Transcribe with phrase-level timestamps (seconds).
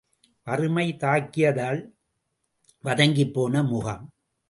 [0.47, 1.81] வறுமை தாக்கியதால்
[2.83, 4.05] வதங்கிப்போன முகம்.